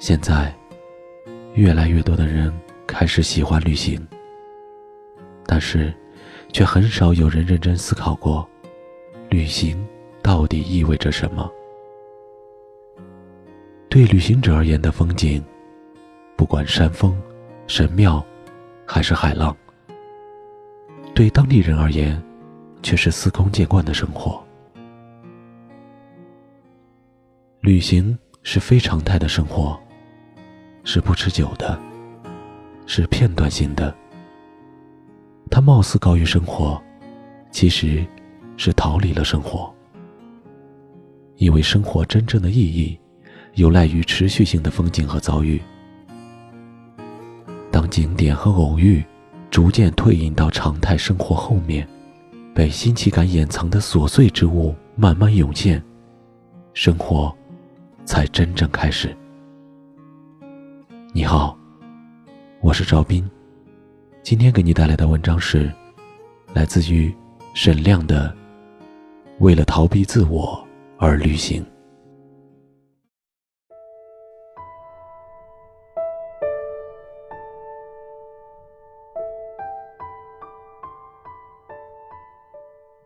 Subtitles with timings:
[0.00, 0.54] 现在，
[1.54, 2.52] 越来越多的人
[2.86, 4.00] 开始喜欢旅行，
[5.44, 5.92] 但是，
[6.52, 8.48] 却很少有人认真思考过，
[9.28, 9.84] 旅行
[10.22, 11.50] 到底意味着什么。
[13.88, 15.44] 对旅行者而言的风景，
[16.36, 17.20] 不管山峰、
[17.66, 18.24] 神庙，
[18.86, 19.52] 还是海浪；
[21.12, 22.22] 对当地人而言，
[22.84, 24.40] 却是司空见惯的生活。
[27.60, 29.78] 旅行是非常态的生活。
[30.90, 31.78] 是不持久的，
[32.86, 33.94] 是片段性的。
[35.50, 36.82] 它貌似高于生活，
[37.50, 38.02] 其实
[38.56, 39.70] 是逃离了生活。
[41.36, 42.98] 因为生活真正的意义，
[43.52, 45.60] 有赖于持续性的风景和遭遇。
[47.70, 49.04] 当景点和偶遇
[49.50, 51.86] 逐渐退隐到常态生活后面，
[52.54, 55.84] 被新奇感掩藏的琐碎之物慢慢涌现，
[56.72, 57.30] 生活
[58.06, 59.14] 才真正开始。
[61.14, 61.56] 你好，
[62.60, 63.28] 我是赵斌，
[64.22, 65.72] 今天给你带来的文章是
[66.52, 67.14] 来自于
[67.54, 68.28] 沈亮的
[69.38, 70.62] 《为了逃避自我
[70.98, 71.64] 而旅行》。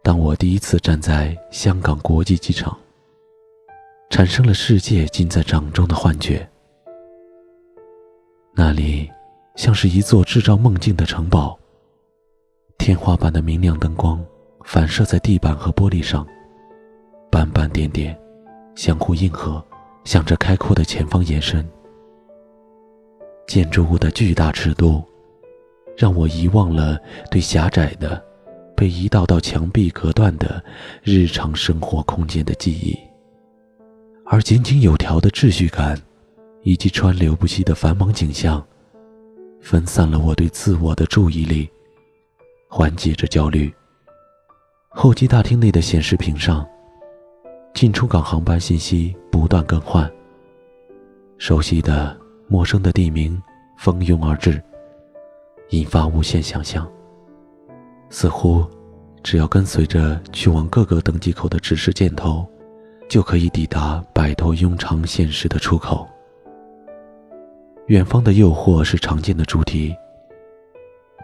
[0.03, 2.77] 当我第一次站在香港国际机场，
[4.11, 6.47] 产生了世界尽在掌中的幻觉。
[8.64, 9.10] 那里
[9.56, 11.58] 像是一座制造梦境的城堡，
[12.78, 14.24] 天花板的明亮灯光
[14.64, 16.24] 反射在地板和玻璃上，
[17.28, 18.16] 斑斑点点，
[18.77, 19.60] 相互应和，
[20.04, 21.69] 向着开阔的前方延伸。
[23.48, 25.02] 建筑物的巨大尺度，
[25.97, 26.97] 让我遗忘了
[27.32, 28.25] 对狭窄的、
[28.76, 30.62] 被一道道墙壁隔断的
[31.03, 32.97] 日常生活空间的记忆，
[34.25, 36.00] 而井井有条的秩序感。
[36.62, 38.65] 以及川流不息的繁忙景象，
[39.61, 41.69] 分散了我对自我的注意力，
[42.69, 43.73] 缓解着焦虑。
[44.89, 46.67] 候机大厅内的显示屏上，
[47.75, 50.11] 进出港航班信息不断更换。
[51.39, 53.41] 熟悉的、陌生的地名
[53.79, 54.62] 蜂拥而至，
[55.71, 56.89] 引发无限想象。
[58.11, 58.65] 似乎，
[59.23, 62.47] 只要跟随着去往各个登机口的指示箭头，
[63.09, 66.06] 就可以抵达摆脱庸常现实的出口。
[67.87, 69.94] 远方的诱惑是常见的主题。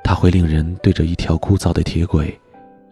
[0.03, 2.37] 它会令人对着一条枯燥的铁轨，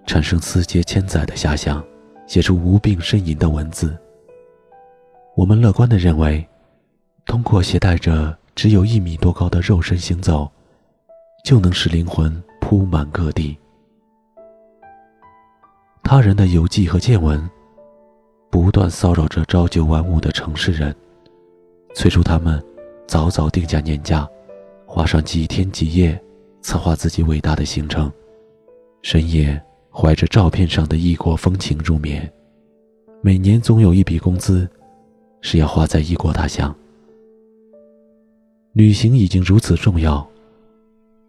[0.07, 1.85] 产生思接千载的遐想，
[2.27, 3.97] 写出无病呻吟的文字。
[5.35, 6.47] 我们乐观地认为，
[7.25, 10.51] 通过携带着只有一米多高的肉身行走，
[11.45, 13.57] 就能使灵魂铺满各地。
[16.03, 17.51] 他人的游记和见闻，
[18.49, 20.95] 不断骚扰着朝九晚五的城市人，
[21.95, 22.63] 催促他们。
[23.07, 24.29] 早早定下年假，
[24.85, 26.21] 花上几天几夜，
[26.61, 28.13] 策划自己伟大的行程。
[29.03, 32.31] 深夜怀着照片上的异国风情入眠。
[33.23, 34.69] 每年总有一笔工资，
[35.41, 36.75] 是要花在异国他乡。
[38.73, 40.27] 旅行已经如此重要，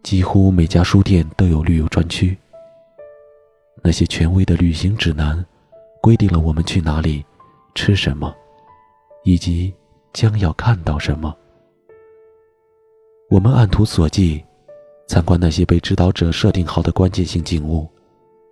[0.01, 2.35] 几乎每家书店都有旅游专区。
[3.83, 5.45] 那些权威的旅行指南，
[6.01, 7.23] 规定了我们去哪里、
[7.75, 8.33] 吃什么，
[9.23, 9.73] 以及
[10.11, 11.33] 将要看到什么。
[13.29, 14.41] 我们按图索骥，
[15.05, 17.85] 参观那些被指导者设定好的关键性景物，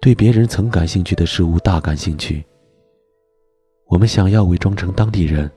[0.02, 2.44] 对别人曾感兴趣的事物大感兴趣。
[3.88, 5.50] 我们想要伪装成当地人，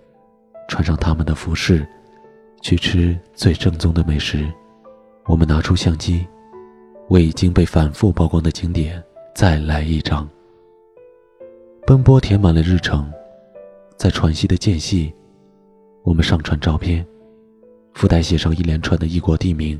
[0.69, 1.85] 穿上他们的服饰，
[2.63, 4.49] 去吃最正宗的美食。
[5.27, 6.25] 我们拿出相机，
[7.09, 9.03] 为已经被反复曝光的景点
[9.35, 10.29] 再来一张。
[11.85, 13.13] 奔波填满了日程，
[13.97, 15.13] 在喘息的间隙，
[16.05, 17.05] 我们上传照片。
[17.99, 19.77] 附带写上一连串的异国地名，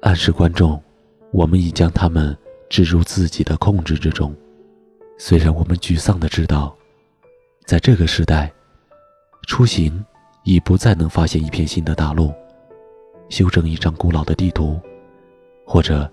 [0.00, 0.82] 暗示观众，
[1.30, 2.34] 我们已将他们
[2.70, 4.34] 置入自己的控制之中。
[5.18, 6.74] 虽然我们沮丧的知道，
[7.66, 8.50] 在这个时代，
[9.46, 10.02] 出行
[10.42, 12.32] 已不再能发现一片新的大陆，
[13.28, 14.80] 修正一张古老的地图，
[15.66, 16.10] 或者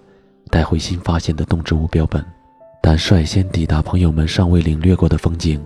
[0.49, 2.21] 带回新发现的动植物标本，
[2.81, 5.65] 但率先抵达朋友们尚未领略过的风景，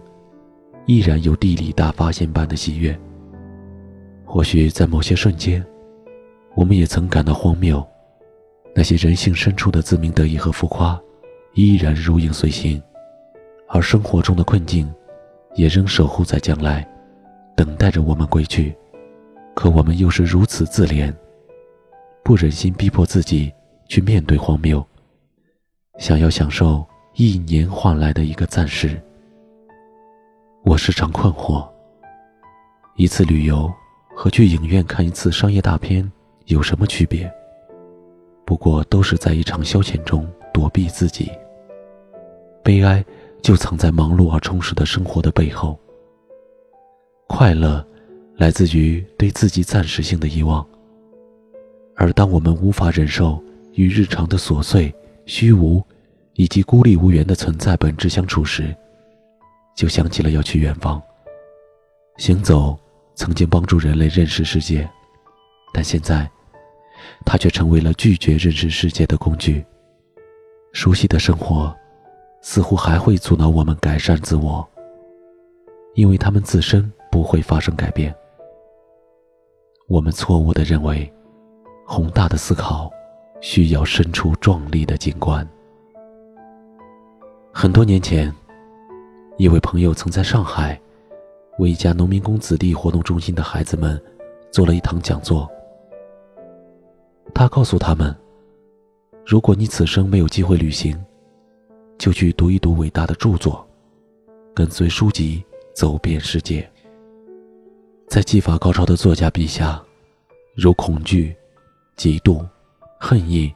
[0.85, 2.95] 依然有地理大发现般的喜悦。
[4.31, 5.65] 或许在某些瞬间，
[6.53, 7.83] 我们也曾感到荒谬。
[8.75, 11.01] 那些人性深处的自鸣得意和浮夸，
[11.55, 12.79] 依然如影随形，
[13.67, 14.87] 而生活中的困境，
[15.55, 16.87] 也仍守护在将来，
[17.57, 18.77] 等待着我们归去。
[19.55, 21.11] 可我们又是如此自怜，
[22.23, 23.51] 不忍心逼迫自己
[23.87, 24.85] 去面对荒谬，
[25.97, 26.85] 想要享受
[27.15, 29.01] 一年换来的一个暂时。
[30.63, 31.67] 我时常困惑，
[32.95, 33.67] 一次旅游。
[34.21, 36.05] 和去影院看一次商业大片
[36.47, 37.31] 有什么区别？
[38.45, 41.31] 不过都是在一场消遣中躲避自己。
[42.61, 43.01] 悲哀
[43.41, 45.79] 就藏在忙碌而充实的生活的背后。
[47.29, 47.81] 快乐
[48.35, 50.67] 来自于对自己暂时性的遗忘。
[51.95, 53.41] 而当我们无法忍受
[53.75, 54.93] 与日常的琐碎、
[55.25, 55.81] 虚无
[56.33, 58.75] 以及孤立无援的存在本质相处时，
[59.77, 61.01] 就想起了要去远方。
[62.17, 62.77] 行走
[63.19, 64.89] 曾经帮助人类认识世界，
[65.73, 66.27] 但现在。
[67.25, 69.65] 它却成为了拒绝认识世界的工具。
[70.71, 71.75] 熟悉的生活，
[72.41, 74.65] 似乎还会阻挠我们改善自我，
[75.95, 78.15] 因为他们自身不会发生改变。
[79.89, 81.11] 我们错误地认为，
[81.85, 82.89] 宏大的思考
[83.41, 85.45] 需要身处壮丽的景观。
[87.51, 88.33] 很多年前，
[89.37, 90.79] 一位朋友曾在上海，
[91.59, 94.01] 为一家农民工子弟活动中心的孩子们
[94.49, 95.47] 做了一堂讲座。
[97.35, 98.15] 他告诉他们
[99.27, 100.97] ：“如果你此生没有机会旅行，
[101.97, 103.67] 就去读一读伟大的著作，
[104.55, 106.67] 跟随书籍走遍世界。
[108.07, 109.83] 在技法高超的作家笔下，
[110.55, 111.35] 如恐惧、
[111.97, 112.43] 嫉妒、
[113.01, 113.53] 恨意，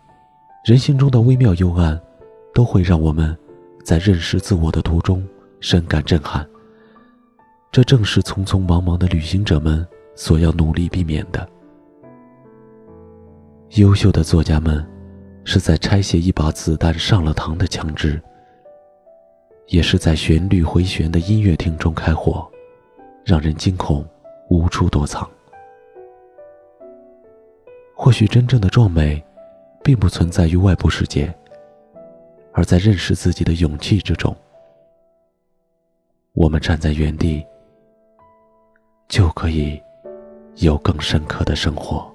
[0.65, 1.99] 人性中的微妙幽暗，
[2.53, 3.35] 都会让我们
[3.81, 5.25] 在认识自我的途中
[5.61, 6.45] 深感震撼。
[7.73, 9.83] 这正是匆匆忙忙的旅行者们
[10.13, 11.49] 所要努力避免的。”
[13.77, 14.87] 优秀的作家们，
[15.43, 18.21] 是在拆卸一把子弹上了膛的枪支，
[19.69, 22.47] 也是在旋律回旋的音乐厅中开火，
[23.25, 24.07] 让人惊恐，
[24.51, 25.27] 无处躲藏。
[27.95, 29.23] 或许真正的壮美，
[29.83, 31.33] 并不存在于外部世界，
[32.51, 34.35] 而在认识自己的勇气之中。
[36.33, 37.43] 我们站在原地，
[39.13, 39.79] 就可以
[40.55, 42.11] 有更深刻的生活。